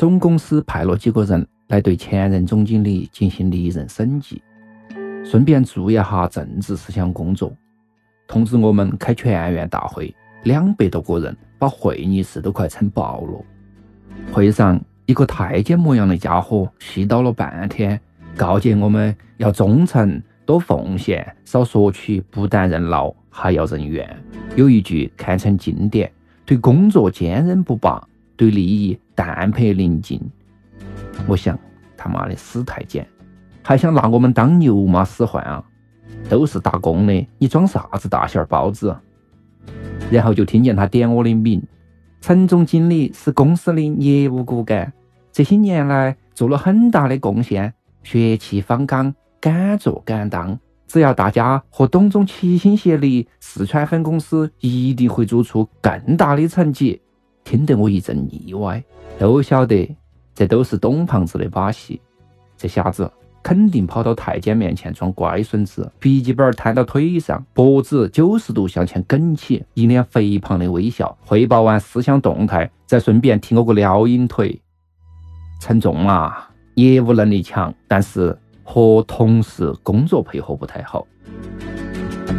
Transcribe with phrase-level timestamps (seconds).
[0.00, 4.42] 总公司派了几个人来对前任总经理进行离任审计，
[5.22, 7.52] 顺便做一下政治思想工作。
[8.26, 13.44] 通知我们开全员大会，两百多个人，把会议室都快撑爆了。
[14.32, 18.00] 会上，一个太监模样的家伙絮叨了半天，
[18.38, 24.08] 告诫我们要忠诚、多奉献、少索取，不但任劳，还要任怨。
[24.56, 26.10] 有一句堪称经典。
[26.46, 28.02] 对工作坚韧不拔，
[28.40, 30.18] 对利益淡泊宁静。
[31.26, 31.58] 我想，
[31.94, 33.06] 他妈的死太监，
[33.62, 35.62] 还想拿我们当牛马使唤啊！
[36.26, 38.96] 都是打工的，你装啥子大馅包子？
[40.10, 41.62] 然后就听见他点我的名：
[42.22, 44.90] 陈总经理是公司的业务骨干，
[45.30, 50.58] 这些年来做了很大的贡献，血气方刚，敢做敢当。
[50.86, 57.02] 只要大家和董总齐心协力，四川分公司一定会做出更大的成绩。
[57.50, 58.80] 听得我一阵腻歪，
[59.18, 59.96] 都晓得
[60.36, 62.00] 这都是董胖子的把戏。
[62.56, 63.10] 这瞎子
[63.42, 71.18] 肯定跑到太监面前装乖孙子，笔记本摊到腿上，脖子九十度向前梗起，一脸肥胖的微笑。
[71.26, 74.62] 汇报完思想动态，再顺便踢我个撩阴腿。
[75.60, 78.38] 称重啊，业务能力强，但是。
[78.62, 81.04] 和同事工作配合不太好，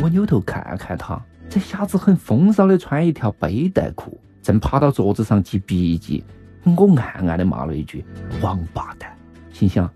[0.00, 1.20] 我扭头看看他，
[1.50, 6.24] 这瞎子很风骚的穿一条背带裤，正趴到桌子上记笔记。
[6.64, 8.04] 我暗暗的骂了一句
[8.42, 9.10] “王八蛋”，
[9.52, 9.90] 心想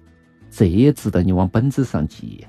[0.50, 2.46] 这也值得你往本子上记。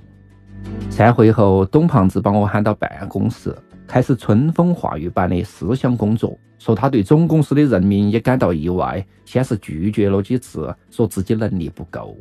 [0.90, 3.56] 散会后，董胖子把我喊到办公室，
[3.86, 6.38] 开始春风化雨般的思想工作。
[6.58, 12.18] 说他对总公司的任命也感到意外，先是拒绝了几次，说自己能力不够，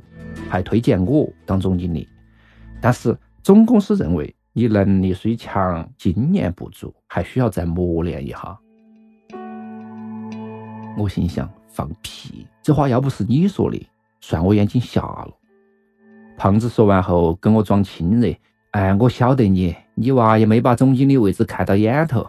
[0.51, 2.07] 还推荐我当总经理。
[2.79, 8.59] 但是总公司认为你能力虽强，经验不足，还需要再磨练一下。
[10.97, 12.47] 我心想：放屁！
[12.63, 13.87] 这话要不是你说的，
[14.21, 15.29] 算我眼睛瞎了。
[16.37, 18.33] 胖子说完后跟我装亲热
[18.73, 22.27] ：“哎，我晓得你，你娃也没把总经理位置看到眼头。”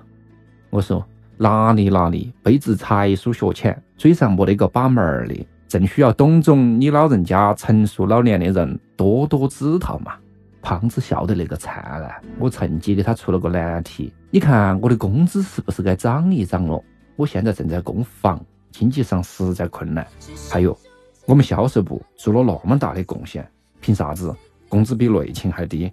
[0.70, 1.06] 我说。
[1.40, 10.16] 哪里哪里，卑职才疏学浅，嘴上没得个把门儿的，正需要董总你老人家成熟老练的人多多指导嘛。
[10.64, 16.84] 胖子笑得那个灿烂，我趁机给他出了个难题：你看我的工资是不是该涨一涨了？
[17.16, 18.44] 我现在正在供房，
[18.78, 20.06] 经济上实在困难。
[20.52, 20.78] 还有，
[21.26, 23.50] 我们销售部做了那么大的贡献，
[23.82, 24.36] 凭啥子
[24.70, 25.92] 工资比内勤还低？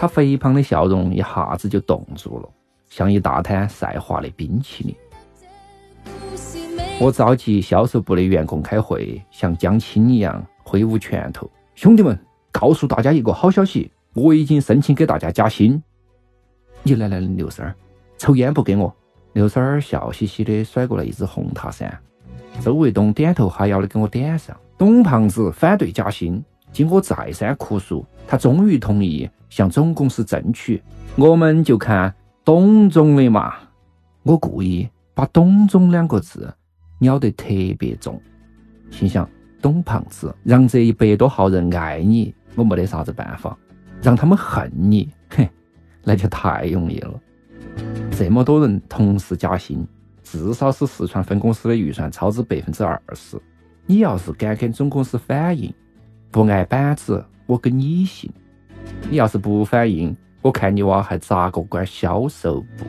[0.00, 2.48] 他肥胖的笑容一下子就冻住了。
[2.90, 4.96] 像一大滩晒化的冰淇淋。
[7.00, 11.48] 我召集销售部的员工开会，像江青一样挥舞拳头。
[11.76, 12.18] 兄弟们，
[12.50, 15.80] 告诉大家一个好消息，我已经申请给大家加薪。
[16.82, 17.74] 你来来，刘三儿，
[18.18, 18.92] 抽烟不给我？
[19.34, 21.96] 刘三儿笑嘻嘻的甩过来一支红塔山。
[22.60, 24.56] 周卫东点头哈腰的给我点上。
[24.78, 30.82] 董胖子反对加薪，经我再三哭诉，他终于同意向总公司争取。
[31.16, 32.12] 我们就看。
[32.44, 33.54] 董总的嘛，
[34.22, 36.54] 我故意把“董总”两个字
[37.00, 37.46] 咬得特
[37.78, 38.20] 别重，
[38.90, 39.26] 心想：
[39.62, 43.56] 董胖子让这一百多号人爱你，我没得啥子办法；
[44.02, 45.48] 让他们恨你，哼，
[46.02, 47.18] 那就太容易了。
[48.16, 49.84] 这么多人同时加薪，
[50.22, 53.36] 至少是四川分公司的预算超支百分之二十。
[53.86, 55.74] 你要是敢跟总公司反映，
[56.30, 58.30] 不挨板子，我跟你姓；
[59.10, 62.86] 你要是不反映，我看你娃还咋个管销售部？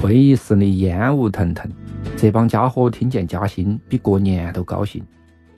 [0.00, 1.68] 会议室里烟雾腾腾，
[2.16, 5.04] 这帮家伙听见加薪比过年都高兴。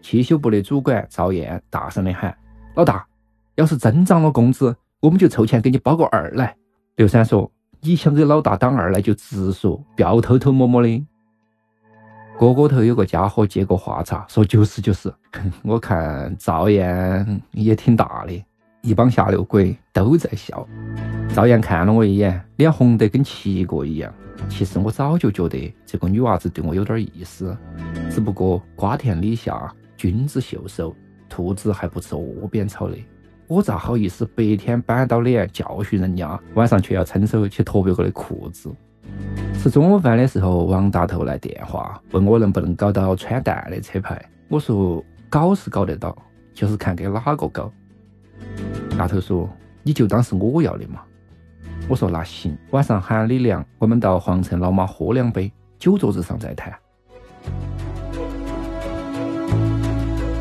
[0.01, 2.35] 汽修部的主管赵燕大声的喊
[2.75, 3.07] ：“老大，
[3.57, 6.57] 要是真涨了工资，我们就凑钱给你包个二来。”
[6.97, 7.51] 刘三说
[7.81, 11.05] ：“你想给老大当二来就直说，不要偷偷摸摸的。”
[12.39, 15.13] 哥哥头有个家伙接过话茬，说就是就是，
[15.65, 18.45] 我看赵燕也挺大的。
[18.83, 20.67] 一帮下流鬼都在笑。
[21.35, 24.15] 赵燕看了我一眼，脸红得跟七个一样。
[24.49, 27.57] 其实我早就觉得这个女娃子对我有点意思，
[28.09, 30.95] 只不过瓜田李下，君子袖手，
[31.29, 32.97] 兔子还不吃窝边草的。
[33.49, 38.71] 我咋好意思白天板到脸教训人家，晚上却要伸手去脱别个的裤子？
[39.55, 44.23] 吃中午饭的时候，王大头来电话问我能不能搞到穿戴的车牌。
[44.49, 46.15] 我说搞是搞得到，
[46.53, 47.73] 就是看给哪个搞。
[48.99, 49.49] 大头说
[49.83, 51.01] ：“你就当是我要的嘛。”
[51.89, 56.71] 我说：“那行，晚上喊李良，我们到皇城老妈喝两杯，酒桌子上再谈。”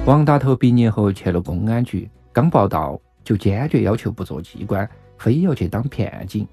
[0.06, 4.88] 王大头毕业后去了公安局，刚报道就坚决要求不做机关，
[5.18, 6.48] 非要去当片警。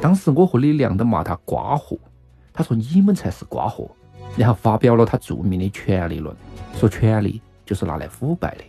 [0.00, 1.98] 当时我和李良都骂他瓜货，
[2.52, 3.90] 他说你们才是瓜货，
[4.36, 6.32] 然后发表了他著名的权力论，
[6.74, 8.62] 说权力就是拿来腐败的。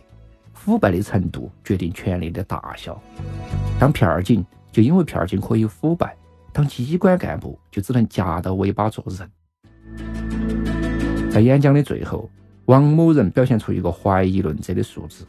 [0.54, 3.00] 腐败的程度决定权力的大小。
[3.78, 6.08] 当片儿警，就因为片儿警可以腐败；
[6.52, 9.30] 当机关干部，就只能夹到尾巴做人。
[11.30, 12.28] 在演讲的最后，
[12.64, 15.24] 王某人表现出一个怀疑论者的素质：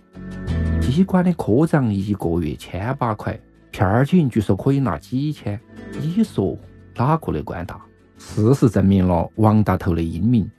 [0.91, 3.37] 机关的科长一个月千把块，
[3.69, 5.59] 片儿警据说可以拿几千。
[5.99, 6.57] 你说
[6.95, 7.81] 哪个的官大？
[8.17, 10.49] 事实证明了王大头的英明。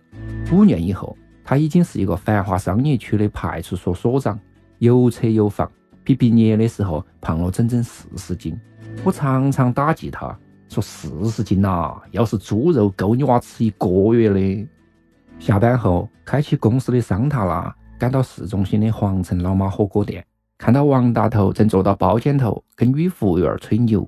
[0.53, 4.39] 五年以后，他已经是一个繁华商业区的派出所所长。
[4.79, 5.71] 有车有房，
[6.05, 8.55] 比毕业的时候胖了整整四十斤。
[9.05, 10.39] 我常常打击他，
[10.69, 14.69] 说四十斤呐，要是猪肉够你娃吃一个月的。
[15.39, 20.25] 下班后，开启公司的桑塔纳，赶到市中心的皇城老妈火锅店，
[20.59, 24.07] 看到王大头正坐到包间头跟女服务员吹牛。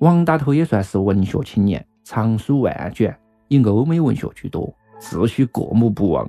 [0.00, 3.16] 王大头也算是文学青年，藏书万卷，
[3.48, 6.28] 以欧美文学居多，自诩过目不忘，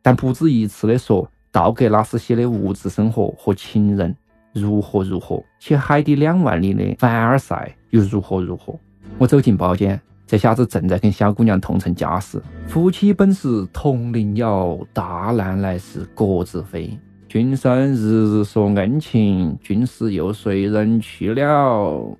[0.00, 1.28] 但不止一次的说。
[1.52, 4.16] 道格拉斯写的物质生活和情人
[4.52, 8.78] 如何如何，且海底两万里的凡尔赛又如何如何？
[9.18, 12.40] 我走进包间，这下子正在跟小姑娘痛陈家室。
[12.68, 16.96] 夫妻本是同林鸟，大难来时各自飞。
[17.26, 22.16] 君生日日说恩情，君死又随人去了。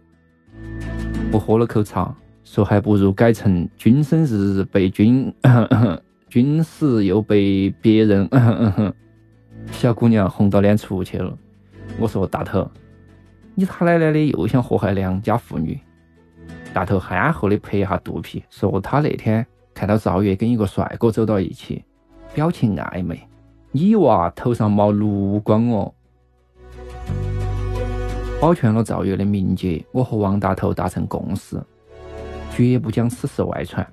[1.31, 2.13] 我喝了口茶，
[2.43, 5.33] 说还不如改成君生日日被君，
[6.29, 8.29] 君死又被别人。
[9.71, 11.33] 小姑娘红到脸出去了。
[11.97, 12.69] 我说：“大头，
[13.55, 15.79] 你他奶奶的又想祸害良家妇女。”
[16.73, 19.45] 大头憨厚的拍一下肚皮，说：“他那天
[19.75, 21.85] 看到赵月跟一个帅哥走到一起，
[22.33, 23.21] 表情暧昧。
[23.73, 25.93] 你娃头上冒绿光哦。”
[28.41, 31.61] 保全了赵月的名节，我和王大头达成共识，
[32.53, 33.87] 绝不将此事外传。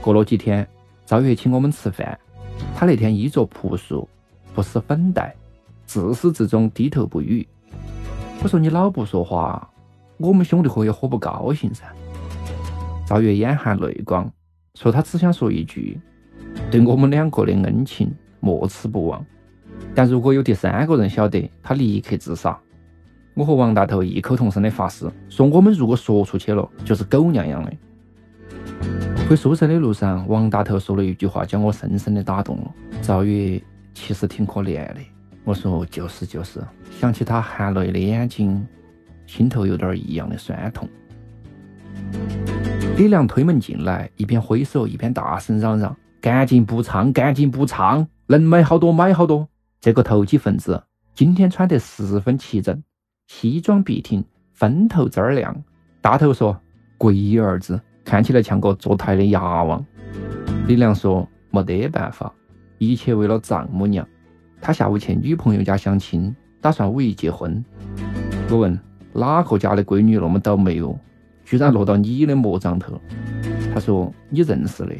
[0.00, 0.66] 过了几天，
[1.06, 2.18] 赵月请我们吃饭，
[2.74, 4.08] 他那天衣着朴素。
[4.52, 5.32] 不施粉黛，
[5.86, 7.46] 自始至终低头不语。
[8.42, 9.70] 我说你老不说话，
[10.20, 11.86] 我们兄弟伙也喝不高兴噻。
[13.06, 14.30] 赵月眼含泪光，
[14.74, 15.98] 说他只想说一句：
[16.70, 19.24] 对我们两个的恩情莫齿不忘。
[19.94, 22.58] 但如果有第三个人晓得，他立刻自杀。
[23.32, 27.72] 我和王大头异口同声的发誓，说我们如果说出去了，就是狗娘养的。
[29.26, 32.74] 回宿舍的路上，王大头说了一句话，将我深深的打动了。
[33.00, 33.60] 赵月。
[33.92, 35.00] 其实挺可怜的，
[35.44, 36.60] 我说就是就是，
[36.98, 38.64] 想起他含泪的眼睛，
[39.30, 40.88] 心头有点异样的酸痛。
[42.96, 49.48] 李良推门进来，一边挥手一边大声嚷嚷：“赶紧补仓，赶紧补仓，能买好多买好多！”
[49.80, 50.82] 这个投机分子
[51.14, 52.82] 今天穿得十分齐整，
[53.28, 55.56] 西装笔挺，分头针儿亮。
[56.00, 56.60] 大头说
[56.98, 59.84] ：“贵儿子，看起来像个坐台的牙王。”
[60.66, 62.34] 李良说：“没得办法。”
[62.78, 64.04] 一切为了丈母娘。
[64.60, 67.64] 他下午去女朋友家相亲，打算五一结婚。
[68.50, 68.76] 我问
[69.12, 70.98] 哪个家的闺女那么倒霉哦，
[71.44, 73.00] 居然落到你的魔掌头？
[73.72, 74.94] 他说你认识的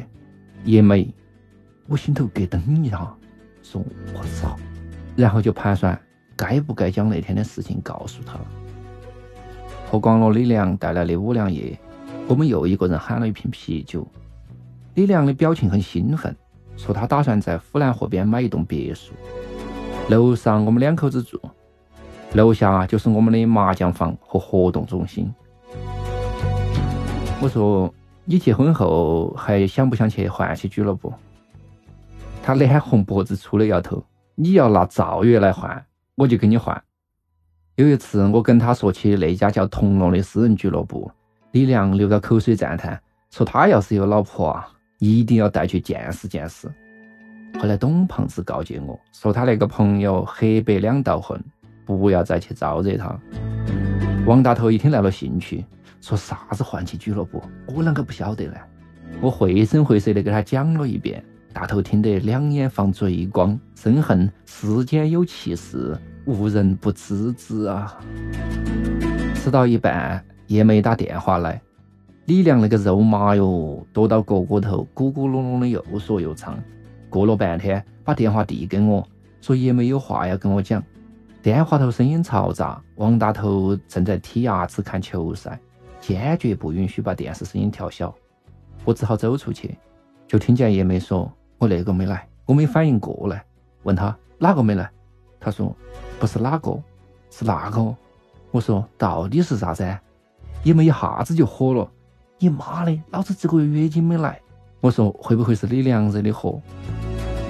[0.65, 1.13] 叶梅。
[1.87, 3.13] 我心头咯噔一下，
[3.61, 4.55] 说我操！
[5.15, 5.99] 然后就盘算
[6.35, 8.39] 该不该将那天的事情告诉他。
[9.89, 11.77] 喝光了李良带来的五粮液，
[12.27, 14.07] 我们又一个人喊了一瓶啤酒。
[14.93, 16.35] 李良的表情很兴奋。
[16.77, 19.11] 说他打算在呼兰河边买一栋别墅，
[20.09, 21.39] 楼上我们两口子住，
[22.33, 25.31] 楼下就是我们的麻将房和活动中心。
[27.41, 31.13] 我说你结婚后还想不想去换些俱乐部？
[32.43, 34.03] 他脸红脖子粗的摇头。
[34.35, 35.85] 你要拿赵月来换，
[36.15, 36.81] 我就跟你换。
[37.75, 41.11] 有一次我跟他说起那家叫铜锣的私人俱乐部，
[41.51, 44.67] 李良流着口水赞叹，说他要是有老婆啊。
[44.99, 46.71] 一定要带去见识见识。
[47.59, 51.43] 后来董胖子告诫我说，他那个朋友黑白两道混，
[51.85, 53.19] 不要再去招惹他。
[54.25, 55.65] 王大头一听来了兴趣，
[55.99, 58.55] 说啥子换气俱乐部，我啷个不晓得呢？
[59.19, 61.23] 我绘声绘色的给他讲了一遍。
[61.53, 67.99] 大头听得两眼放追光，深恨世间有奇事，无人不知之啊！
[69.35, 71.61] 吃到一半，叶梅打电话来，
[72.25, 76.57] 李亮那个肉麻哟，躲到角角头，咕咕隆隆的又说又唱。
[77.09, 79.05] 过了半天，把电话递给我，
[79.41, 80.81] 说叶梅有话要跟我讲。
[81.41, 85.59] 电话头声音嘈杂，王大头正在剔牙齿看球赛，
[85.99, 88.13] 坚决不允许把电视声音调小。
[88.85, 89.75] 我只好走出去，
[90.27, 91.31] 就听见叶梅说。
[91.57, 93.43] 我那个没来，我没反应过来，
[93.83, 94.89] 问他哪个没来，
[95.39, 95.75] 他说
[96.19, 96.79] 不是哪个，
[97.29, 97.95] 是那个。
[98.51, 99.83] 我说到底是啥子？
[100.63, 101.87] 叶梅一下子就火了，
[102.37, 104.39] 你妈的，老子这个月月经没来。
[104.79, 106.59] 我说会不会是你娘惹的祸？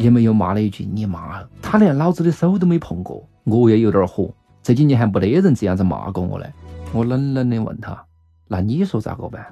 [0.02, 3.28] 也没有骂了一句你妈，他连老子的手都没碰过。
[3.44, 6.46] 我也有点火，这几年还没得人这样子骂过我呢。
[6.92, 8.04] 我冷冷的问他，
[8.48, 9.46] 那你说咋个办？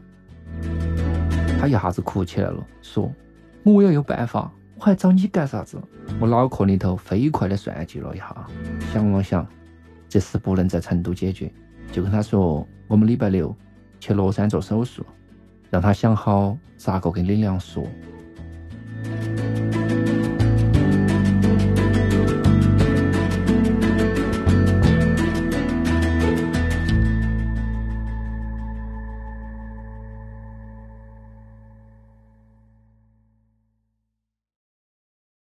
[1.60, 3.12] 他一下子哭起来了，说。
[3.63, 5.77] 我要有办法，我还找你干啥子？
[6.20, 8.36] 我脑壳里头飞快的算计了一下，
[8.91, 9.46] 想了想，
[10.08, 11.51] 这事不能在成都解决，
[11.91, 13.56] 就跟他说我们礼拜六
[14.00, 15.06] 去乐山做手术，
[15.70, 17.84] 让他想好咋个跟李亮说。